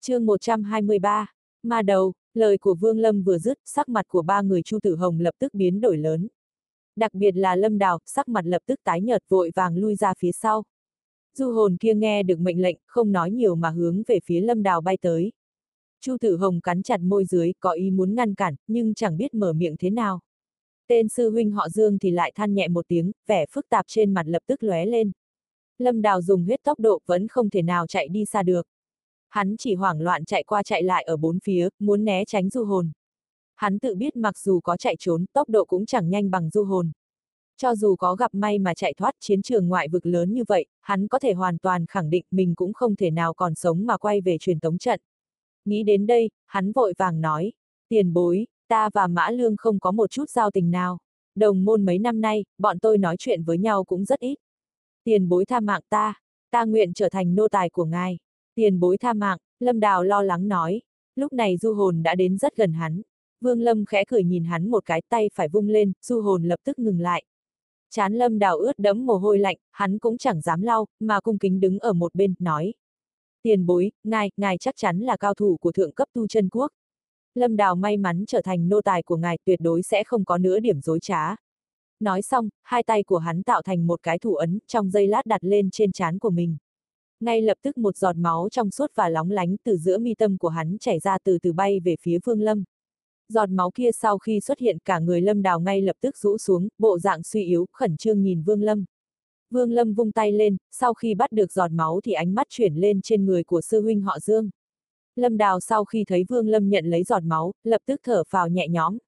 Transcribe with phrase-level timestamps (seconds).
[0.00, 1.26] chương 123,
[1.62, 4.96] ma đầu, lời của Vương Lâm vừa dứt, sắc mặt của ba người Chu Tử
[4.96, 6.28] Hồng lập tức biến đổi lớn.
[6.96, 10.14] Đặc biệt là Lâm Đào, sắc mặt lập tức tái nhợt vội vàng lui ra
[10.18, 10.64] phía sau.
[11.34, 14.62] Du hồn kia nghe được mệnh lệnh, không nói nhiều mà hướng về phía Lâm
[14.62, 15.32] Đào bay tới.
[16.00, 19.34] Chu Tử Hồng cắn chặt môi dưới, có ý muốn ngăn cản, nhưng chẳng biết
[19.34, 20.20] mở miệng thế nào.
[20.88, 24.14] Tên sư huynh họ Dương thì lại than nhẹ một tiếng, vẻ phức tạp trên
[24.14, 25.12] mặt lập tức lóe lên.
[25.78, 28.66] Lâm Đào dùng hết tốc độ vẫn không thể nào chạy đi xa được.
[29.28, 32.64] Hắn chỉ hoảng loạn chạy qua chạy lại ở bốn phía, muốn né tránh du
[32.64, 32.90] hồn.
[33.54, 36.64] Hắn tự biết mặc dù có chạy trốn, tốc độ cũng chẳng nhanh bằng du
[36.64, 36.92] hồn.
[37.56, 40.66] Cho dù có gặp may mà chạy thoát chiến trường ngoại vực lớn như vậy,
[40.80, 43.96] hắn có thể hoàn toàn khẳng định mình cũng không thể nào còn sống mà
[43.96, 45.00] quay về truyền tống trận.
[45.64, 47.52] Nghĩ đến đây, hắn vội vàng nói,
[47.88, 50.98] tiền bối, ta và Mã Lương không có một chút giao tình nào.
[51.34, 54.34] Đồng môn mấy năm nay, bọn tôi nói chuyện với nhau cũng rất ít.
[55.04, 56.14] Tiền bối tha mạng ta,
[56.50, 58.18] ta nguyện trở thành nô tài của ngài.
[58.58, 60.80] Tiền bối tha mạng, Lâm Đào lo lắng nói.
[61.16, 63.02] Lúc này du hồn đã đến rất gần hắn.
[63.40, 66.60] Vương Lâm khẽ cười nhìn hắn một cái tay phải vung lên, du hồn lập
[66.64, 67.24] tức ngừng lại.
[67.90, 71.38] Chán Lâm Đào ướt đẫm mồ hôi lạnh, hắn cũng chẳng dám lau, mà cung
[71.38, 72.74] kính đứng ở một bên, nói.
[73.42, 76.72] Tiền bối, ngài, ngài chắc chắn là cao thủ của thượng cấp tu chân quốc.
[77.34, 80.38] Lâm Đào may mắn trở thành nô tài của ngài tuyệt đối sẽ không có
[80.38, 81.36] nữa điểm dối trá.
[82.00, 85.26] Nói xong, hai tay của hắn tạo thành một cái thủ ấn, trong giây lát
[85.26, 86.56] đặt lên trên trán của mình.
[87.20, 90.38] Ngay lập tức một giọt máu trong suốt và lóng lánh từ giữa mi tâm
[90.38, 92.64] của hắn chảy ra từ từ bay về phía Vương Lâm.
[93.28, 96.38] Giọt máu kia sau khi xuất hiện cả người Lâm Đào ngay lập tức rũ
[96.38, 98.84] xuống, bộ dạng suy yếu, khẩn trương nhìn Vương Lâm.
[99.50, 102.74] Vương Lâm vung tay lên, sau khi bắt được giọt máu thì ánh mắt chuyển
[102.74, 104.50] lên trên người của sư huynh họ Dương.
[105.16, 108.48] Lâm Đào sau khi thấy Vương Lâm nhận lấy giọt máu, lập tức thở phào
[108.48, 108.98] nhẹ nhõm.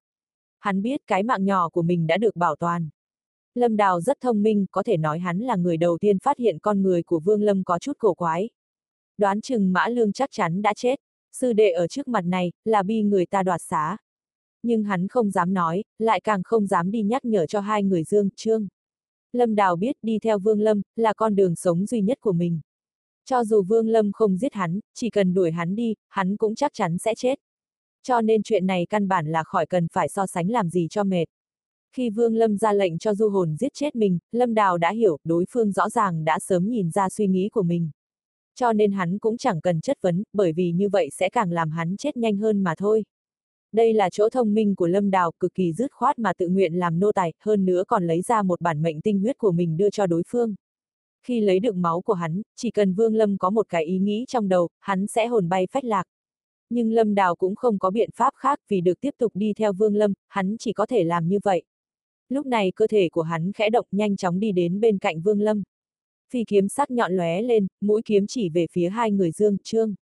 [0.59, 2.89] Hắn biết cái mạng nhỏ của mình đã được bảo toàn.
[3.55, 6.59] Lâm Đào rất thông minh, có thể nói hắn là người đầu tiên phát hiện
[6.59, 8.49] con người của Vương Lâm có chút cổ quái.
[9.17, 10.95] Đoán chừng Mã Lương chắc chắn đã chết,
[11.31, 13.97] sư đệ ở trước mặt này, là bi người ta đoạt xá.
[14.63, 18.03] Nhưng hắn không dám nói, lại càng không dám đi nhắc nhở cho hai người
[18.03, 18.67] Dương, Trương.
[19.33, 22.59] Lâm Đào biết đi theo Vương Lâm, là con đường sống duy nhất của mình.
[23.25, 26.71] Cho dù Vương Lâm không giết hắn, chỉ cần đuổi hắn đi, hắn cũng chắc
[26.73, 27.39] chắn sẽ chết.
[28.03, 31.03] Cho nên chuyện này căn bản là khỏi cần phải so sánh làm gì cho
[31.03, 31.25] mệt.
[31.95, 35.17] Khi Vương Lâm ra lệnh cho du hồn giết chết mình, Lâm Đào đã hiểu,
[35.23, 37.89] đối phương rõ ràng đã sớm nhìn ra suy nghĩ của mình.
[38.55, 41.69] Cho nên hắn cũng chẳng cần chất vấn, bởi vì như vậy sẽ càng làm
[41.69, 43.03] hắn chết nhanh hơn mà thôi.
[43.71, 46.73] Đây là chỗ thông minh của Lâm Đào, cực kỳ dứt khoát mà tự nguyện
[46.73, 49.77] làm nô tài, hơn nữa còn lấy ra một bản mệnh tinh huyết của mình
[49.77, 50.55] đưa cho đối phương.
[51.23, 54.25] Khi lấy được máu của hắn, chỉ cần Vương Lâm có một cái ý nghĩ
[54.27, 56.03] trong đầu, hắn sẽ hồn bay phách lạc.
[56.69, 59.73] Nhưng Lâm Đào cũng không có biện pháp khác vì được tiếp tục đi theo
[59.73, 61.63] Vương Lâm, hắn chỉ có thể làm như vậy.
[62.31, 65.41] Lúc này cơ thể của hắn khẽ động nhanh chóng đi đến bên cạnh Vương
[65.41, 65.63] Lâm.
[66.29, 69.93] Phi kiếm sắc nhọn lóe lên, mũi kiếm chỉ về phía hai người Dương, Trương.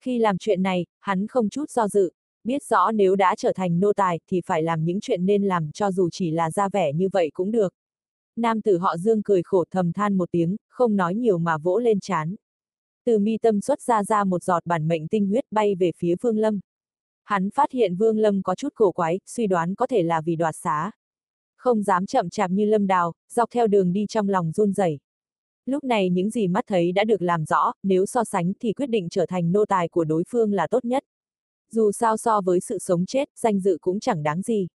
[0.00, 2.12] Khi làm chuyện này, hắn không chút do dự,
[2.44, 5.70] biết rõ nếu đã trở thành nô tài thì phải làm những chuyện nên làm
[5.72, 7.74] cho dù chỉ là ra vẻ như vậy cũng được.
[8.36, 11.78] Nam tử họ Dương cười khổ thầm than một tiếng, không nói nhiều mà vỗ
[11.78, 12.34] lên chán.
[13.04, 16.14] Từ mi tâm xuất ra ra một giọt bản mệnh tinh huyết bay về phía
[16.20, 16.60] Vương Lâm.
[17.24, 20.36] Hắn phát hiện Vương Lâm có chút cổ quái, suy đoán có thể là vì
[20.36, 20.90] đoạt xá.
[21.60, 24.98] Không dám chậm chạp như Lâm Đào, dọc theo đường đi trong lòng run rẩy.
[25.66, 28.86] Lúc này những gì mắt thấy đã được làm rõ, nếu so sánh thì quyết
[28.86, 31.04] định trở thành nô tài của đối phương là tốt nhất.
[31.70, 34.68] Dù sao so với sự sống chết, danh dự cũng chẳng đáng gì.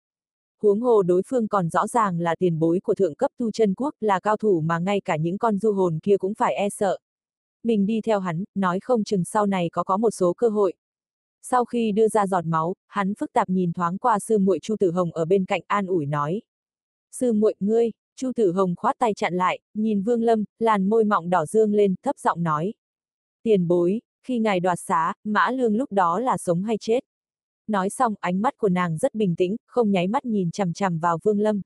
[0.62, 3.74] Huống hồ đối phương còn rõ ràng là tiền bối của thượng cấp tu chân
[3.74, 6.68] quốc, là cao thủ mà ngay cả những con du hồn kia cũng phải e
[6.68, 6.98] sợ.
[7.62, 10.74] Mình đi theo hắn, nói không chừng sau này có có một số cơ hội.
[11.42, 14.76] Sau khi đưa ra giọt máu, hắn phức tạp nhìn thoáng qua sư muội Chu
[14.80, 16.40] Tử Hồng ở bên cạnh an ủi nói.
[17.18, 21.04] Sư muội ngươi, Chu Tử Hồng khoát tay chặn lại, nhìn Vương Lâm, làn môi
[21.04, 22.74] mọng đỏ dương lên, thấp giọng nói.
[23.42, 27.00] Tiền bối, khi ngài đoạt xá, Mã Lương lúc đó là sống hay chết?
[27.66, 30.98] Nói xong, ánh mắt của nàng rất bình tĩnh, không nháy mắt nhìn chằm chằm
[30.98, 31.62] vào Vương Lâm.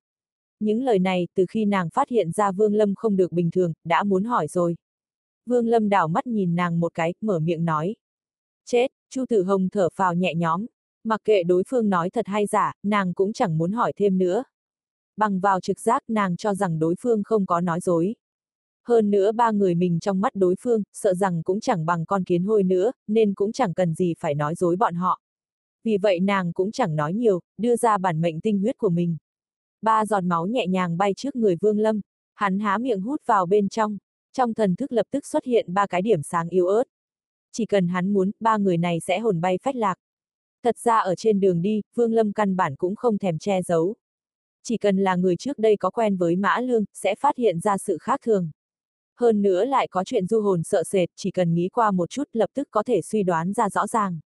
[0.60, 3.72] Những lời này, từ khi nàng phát hiện ra Vương Lâm không được bình thường,
[3.84, 4.76] đã muốn hỏi rồi.
[5.46, 7.96] Vương Lâm đảo mắt nhìn nàng một cái, mở miệng nói.
[8.64, 10.66] Chết, Chu Tử Hồng thở phào nhẹ nhõm.
[11.04, 14.44] Mặc kệ đối phương nói thật hay giả, nàng cũng chẳng muốn hỏi thêm nữa.
[15.18, 18.14] Bằng vào trực giác nàng cho rằng đối phương không có nói dối.
[18.84, 22.24] Hơn nữa ba người mình trong mắt đối phương, sợ rằng cũng chẳng bằng con
[22.24, 25.20] kiến hôi nữa, nên cũng chẳng cần gì phải nói dối bọn họ.
[25.84, 29.16] Vì vậy nàng cũng chẳng nói nhiều, đưa ra bản mệnh tinh huyết của mình.
[29.82, 32.00] Ba giọt máu nhẹ nhàng bay trước người Vương Lâm,
[32.34, 33.98] hắn há miệng hút vào bên trong,
[34.32, 36.84] trong thần thức lập tức xuất hiện ba cái điểm sáng yếu ớt.
[37.52, 39.98] Chỉ cần hắn muốn, ba người này sẽ hồn bay phách lạc.
[40.62, 43.96] Thật ra ở trên đường đi, Vương Lâm căn bản cũng không thèm che giấu.
[44.68, 47.78] Chỉ cần là người trước đây có quen với Mã Lương, sẽ phát hiện ra
[47.78, 48.50] sự khác thường.
[49.16, 52.28] Hơn nữa lại có chuyện du hồn sợ sệt, chỉ cần nghĩ qua một chút
[52.32, 54.20] lập tức có thể suy đoán ra rõ ràng.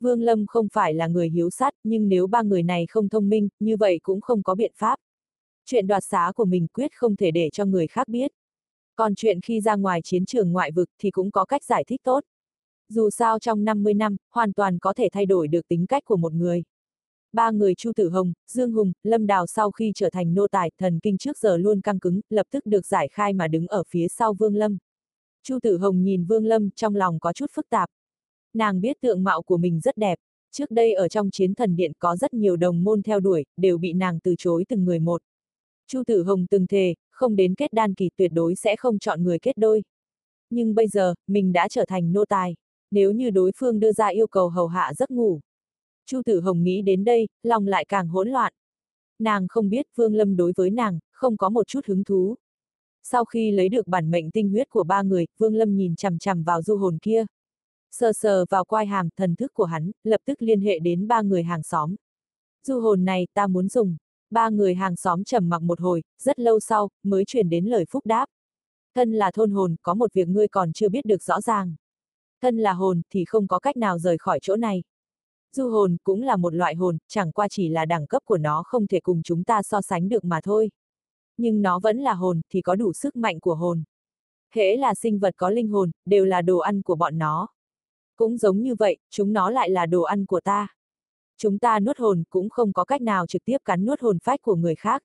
[0.00, 3.28] Vương Lâm không phải là người hiếu sát, nhưng nếu ba người này không thông
[3.28, 4.96] minh, như vậy cũng không có biện pháp.
[5.64, 8.32] Chuyện đoạt xá của mình quyết không thể để cho người khác biết.
[8.96, 12.00] Còn chuyện khi ra ngoài chiến trường ngoại vực thì cũng có cách giải thích
[12.04, 12.24] tốt.
[12.88, 16.16] Dù sao trong 50 năm, hoàn toàn có thể thay đổi được tính cách của
[16.16, 16.62] một người.
[17.32, 20.70] Ba người Chu Tử Hồng, Dương Hùng, Lâm Đào sau khi trở thành nô tài,
[20.78, 23.82] thần kinh trước giờ luôn căng cứng, lập tức được giải khai mà đứng ở
[23.88, 24.78] phía sau Vương Lâm.
[25.42, 27.88] Chu Tử Hồng nhìn Vương Lâm trong lòng có chút phức tạp.
[28.54, 30.18] Nàng biết tượng mạo của mình rất đẹp,
[30.50, 33.78] trước đây ở trong chiến thần điện có rất nhiều đồng môn theo đuổi, đều
[33.78, 35.22] bị nàng từ chối từng người một.
[35.86, 39.22] Chu Tử Hồng từng thề, không đến kết đan kỳ tuyệt đối sẽ không chọn
[39.22, 39.82] người kết đôi.
[40.50, 42.56] Nhưng bây giờ, mình đã trở thành nô tài.
[42.90, 45.40] Nếu như đối phương đưa ra yêu cầu hầu hạ giấc ngủ.
[46.06, 48.52] Chu Tử Hồng nghĩ đến đây, lòng lại càng hỗn loạn.
[49.18, 52.36] Nàng không biết Vương Lâm đối với nàng, không có một chút hứng thú.
[53.02, 56.18] Sau khi lấy được bản mệnh tinh huyết của ba người, Vương Lâm nhìn chằm
[56.18, 57.26] chằm vào du hồn kia.
[57.90, 61.22] Sờ sờ vào quai hàm, thần thức của hắn, lập tức liên hệ đến ba
[61.22, 61.94] người hàng xóm.
[62.66, 63.96] Du hồn này, ta muốn dùng.
[64.30, 67.84] Ba người hàng xóm trầm mặc một hồi, rất lâu sau, mới truyền đến lời
[67.90, 68.26] phúc đáp.
[68.94, 71.74] Thân là thôn hồn, có một việc ngươi còn chưa biết được rõ ràng.
[72.42, 74.82] Thân là hồn, thì không có cách nào rời khỏi chỗ này.
[75.56, 78.62] Du hồn cũng là một loại hồn, chẳng qua chỉ là đẳng cấp của nó
[78.66, 80.70] không thể cùng chúng ta so sánh được mà thôi.
[81.36, 83.82] Nhưng nó vẫn là hồn, thì có đủ sức mạnh của hồn.
[84.54, 87.48] Hễ là sinh vật có linh hồn, đều là đồ ăn của bọn nó.
[88.16, 90.68] Cũng giống như vậy, chúng nó lại là đồ ăn của ta.
[91.36, 94.42] Chúng ta nuốt hồn cũng không có cách nào trực tiếp cắn nuốt hồn phách
[94.42, 95.02] của người khác.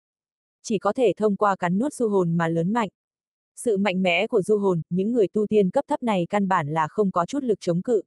[0.64, 2.90] Chỉ có thể thông qua cắn nuốt du hồn mà lớn mạnh.
[3.56, 6.68] Sự mạnh mẽ của du hồn, những người tu tiên cấp thấp này căn bản
[6.70, 8.02] là không có chút lực chống cự.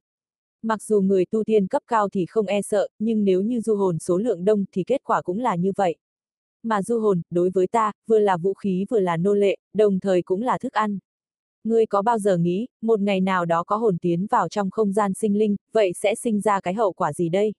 [0.63, 3.75] Mặc dù người tu tiên cấp cao thì không e sợ, nhưng nếu như du
[3.75, 5.95] hồn số lượng đông thì kết quả cũng là như vậy.
[6.63, 9.99] Mà du hồn, đối với ta, vừa là vũ khí vừa là nô lệ, đồng
[9.99, 10.99] thời cũng là thức ăn.
[11.63, 14.93] Ngươi có bao giờ nghĩ, một ngày nào đó có hồn tiến vào trong không
[14.93, 17.53] gian sinh linh, vậy sẽ sinh ra cái hậu quả gì đây?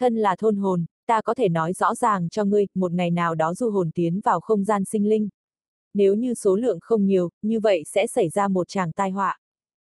[0.00, 3.34] Thân là thôn hồn, ta có thể nói rõ ràng cho ngươi, một ngày nào
[3.34, 5.28] đó du hồn tiến vào không gian sinh linh.
[5.94, 9.38] Nếu như số lượng không nhiều, như vậy sẽ xảy ra một tràng tai họa.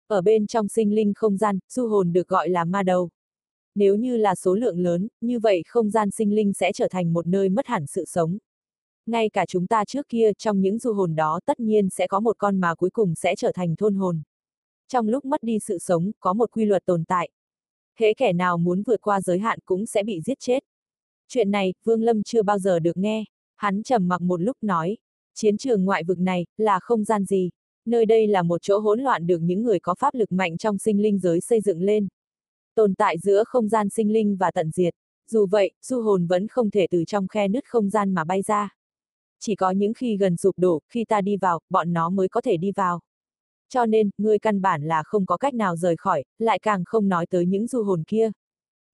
[0.09, 3.11] Ở bên trong sinh linh không gian, du hồn được gọi là ma đầu.
[3.75, 7.13] Nếu như là số lượng lớn, như vậy không gian sinh linh sẽ trở thành
[7.13, 8.39] một nơi mất hẳn sự sống.
[9.07, 12.21] Ngay cả chúng ta trước kia trong những du hồn đó tất nhiên sẽ có
[12.21, 14.23] một con mà cuối cùng sẽ trở thành thôn hồn.
[14.89, 17.31] Trong lúc mất đi sự sống, có một quy luật tồn tại.
[17.99, 20.65] Hễ kẻ nào muốn vượt qua giới hạn cũng sẽ bị giết chết.
[21.29, 23.25] Chuyện này, Vương Lâm chưa bao giờ được nghe.
[23.57, 24.97] Hắn trầm mặc một lúc nói,
[25.35, 27.51] chiến trường ngoại vực này, là không gian gì.
[27.87, 30.79] Nơi đây là một chỗ hỗn loạn được những người có pháp lực mạnh trong
[30.79, 32.09] sinh linh giới xây dựng lên.
[32.75, 34.95] Tồn tại giữa không gian sinh linh và tận diệt.
[35.31, 38.43] Dù vậy, du hồn vẫn không thể từ trong khe nứt không gian mà bay
[38.43, 38.77] ra.
[39.41, 42.41] Chỉ có những khi gần sụp đổ, khi ta đi vào, bọn nó mới có
[42.41, 43.01] thể đi vào.
[43.69, 47.09] Cho nên, ngươi căn bản là không có cách nào rời khỏi, lại càng không
[47.09, 48.31] nói tới những du hồn kia.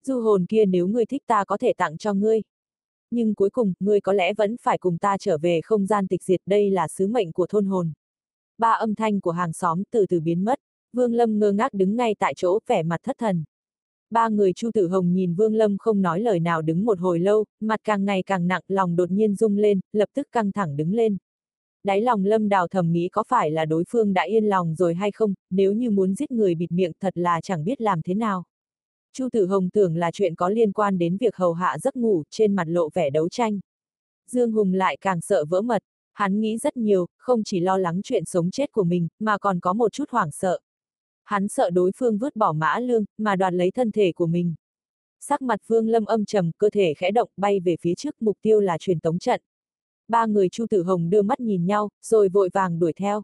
[0.04, 2.42] Du hồn kia nếu ngươi thích ta có thể tặng cho ngươi.
[3.10, 6.22] Nhưng cuối cùng, ngươi có lẽ vẫn phải cùng ta trở về không gian tịch
[6.22, 7.92] diệt đây là sứ mệnh của thôn hồn.
[8.62, 10.58] Ba âm thanh của hàng xóm từ từ biến mất,
[10.92, 13.44] Vương Lâm ngơ ngác đứng ngay tại chỗ, vẻ mặt thất thần.
[14.10, 17.18] Ba người Chu Tử Hồng nhìn Vương Lâm không nói lời nào đứng một hồi
[17.18, 20.76] lâu, mặt càng ngày càng nặng, lòng đột nhiên rung lên, lập tức căng thẳng
[20.76, 21.16] đứng lên.
[21.84, 24.94] Đáy lòng Lâm Đào thầm nghĩ có phải là đối phương đã yên lòng rồi
[24.94, 28.14] hay không, nếu như muốn giết người bịt miệng thật là chẳng biết làm thế
[28.14, 28.44] nào.
[29.12, 32.22] Chu Tử Hồng tưởng là chuyện có liên quan đến việc hầu hạ giấc ngủ,
[32.30, 33.60] trên mặt lộ vẻ đấu tranh.
[34.26, 38.00] Dương Hùng lại càng sợ vỡ mật, hắn nghĩ rất nhiều, không chỉ lo lắng
[38.04, 40.60] chuyện sống chết của mình, mà còn có một chút hoảng sợ.
[41.24, 44.54] Hắn sợ đối phương vứt bỏ mã lương, mà đoạt lấy thân thể của mình.
[45.20, 48.38] Sắc mặt Vương Lâm âm trầm, cơ thể khẽ động, bay về phía trước, mục
[48.42, 49.40] tiêu là truyền tống trận.
[50.08, 53.22] Ba người Chu Tử Hồng đưa mắt nhìn nhau, rồi vội vàng đuổi theo.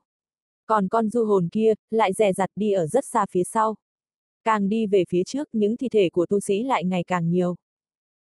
[0.66, 3.76] Còn con du hồn kia, lại dè dặt đi ở rất xa phía sau.
[4.44, 7.56] Càng đi về phía trước, những thi thể của tu sĩ lại ngày càng nhiều.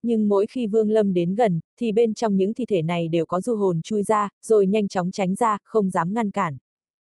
[0.08, 3.26] Nhưng mỗi khi Vương Lâm đến gần, thì bên trong những thi thể này đều
[3.26, 6.58] có du hồn chui ra, rồi nhanh chóng tránh ra, không dám ngăn cản.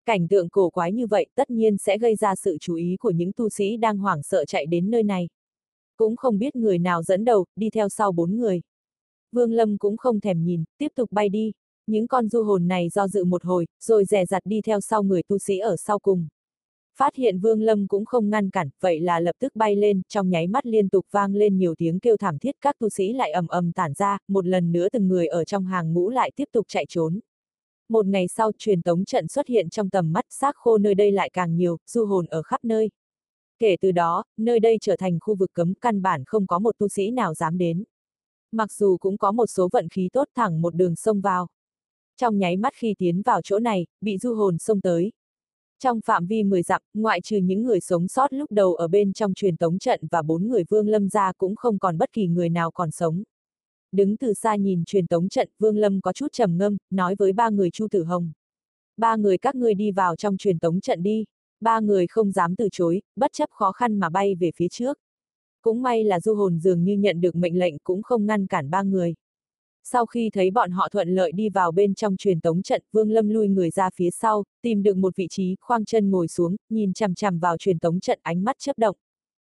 [0.06, 3.10] Cảnh tượng cổ quái như vậy tất nhiên sẽ gây ra sự chú ý của
[3.10, 5.28] những tu sĩ đang hoảng sợ chạy đến nơi này.
[5.96, 8.60] Cũng không biết người nào dẫn đầu, đi theo sau bốn người.
[9.32, 11.52] Vương Lâm cũng không thèm nhìn, tiếp tục bay đi.
[11.86, 15.02] Những con du hồn này do dự một hồi, rồi rẻ rặt đi theo sau
[15.02, 16.28] người tu sĩ ở sau cùng.
[17.00, 20.30] Phát hiện Vương Lâm cũng không ngăn cản, vậy là lập tức bay lên, trong
[20.30, 23.30] nháy mắt liên tục vang lên nhiều tiếng kêu thảm thiết các tu sĩ lại
[23.30, 26.44] ầm ầm tản ra, một lần nữa từng người ở trong hàng ngũ lại tiếp
[26.52, 27.20] tục chạy trốn.
[27.88, 31.12] Một ngày sau truyền tống trận xuất hiện trong tầm mắt xác khô nơi đây
[31.12, 32.90] lại càng nhiều, du hồn ở khắp nơi.
[33.58, 36.78] Kể từ đó, nơi đây trở thành khu vực cấm căn bản không có một
[36.78, 37.84] tu sĩ nào dám đến.
[38.52, 41.48] Mặc dù cũng có một số vận khí tốt thẳng một đường sông vào.
[42.16, 45.12] Trong nháy mắt khi tiến vào chỗ này, bị du hồn xông tới.
[45.82, 49.12] Trong phạm vi 10 dặm, ngoại trừ những người sống sót lúc đầu ở bên
[49.12, 52.26] trong truyền tống trận và bốn người Vương Lâm ra cũng không còn bất kỳ
[52.26, 53.22] người nào còn sống.
[53.92, 57.32] Đứng từ xa nhìn truyền tống trận, Vương Lâm có chút trầm ngâm, nói với
[57.32, 58.32] ba người Chu Tử Hồng.
[58.96, 61.24] Ba người các ngươi đi vào trong truyền tống trận đi.
[61.60, 64.98] Ba người không dám từ chối, bất chấp khó khăn mà bay về phía trước.
[65.62, 68.70] Cũng may là du hồn dường như nhận được mệnh lệnh cũng không ngăn cản
[68.70, 69.14] ba người.
[69.84, 73.10] Sau khi thấy bọn họ thuận lợi đi vào bên trong truyền tống trận, Vương
[73.10, 76.56] Lâm lui người ra phía sau, tìm được một vị trí, khoang chân ngồi xuống,
[76.68, 78.96] nhìn chằm chằm vào truyền tống trận ánh mắt chớp động.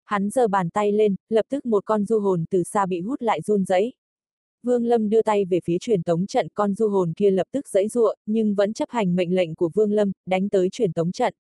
[0.04, 3.23] Hắn giơ bàn tay lên, lập tức một con du hồn từ xa bị hút
[3.23, 3.93] lại run rẩy.
[4.62, 7.69] Vương Lâm đưa tay về phía truyền tống trận, con du hồn kia lập tức
[7.69, 11.12] giãy giụa, nhưng vẫn chấp hành mệnh lệnh của Vương Lâm, đánh tới truyền tống
[11.12, 11.35] trận.